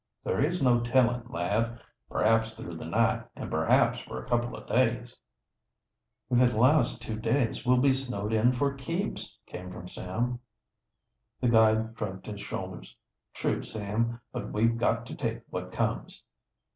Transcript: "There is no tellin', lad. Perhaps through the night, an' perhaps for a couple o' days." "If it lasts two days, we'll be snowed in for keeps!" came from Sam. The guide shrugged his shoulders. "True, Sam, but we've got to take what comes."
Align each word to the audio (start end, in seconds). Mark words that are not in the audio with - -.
"There 0.23 0.41
is 0.43 0.63
no 0.63 0.79
tellin', 0.79 1.27
lad. 1.27 1.79
Perhaps 2.09 2.55
through 2.55 2.75
the 2.77 2.87
night, 2.87 3.23
an' 3.35 3.51
perhaps 3.51 3.99
for 3.99 4.17
a 4.19 4.27
couple 4.27 4.57
o' 4.57 4.63
days." 4.65 5.15
"If 6.31 6.41
it 6.41 6.55
lasts 6.57 6.97
two 6.97 7.19
days, 7.19 7.67
we'll 7.67 7.77
be 7.81 7.93
snowed 7.93 8.33
in 8.33 8.51
for 8.51 8.73
keeps!" 8.73 9.37
came 9.45 9.71
from 9.71 9.87
Sam. 9.87 10.39
The 11.39 11.49
guide 11.49 11.89
shrugged 11.95 12.25
his 12.25 12.41
shoulders. 12.41 12.95
"True, 13.35 13.63
Sam, 13.63 14.19
but 14.31 14.51
we've 14.51 14.75
got 14.75 15.05
to 15.05 15.15
take 15.15 15.43
what 15.51 15.71
comes." 15.71 16.23